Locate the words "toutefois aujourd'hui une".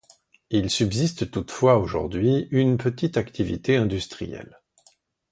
1.29-2.77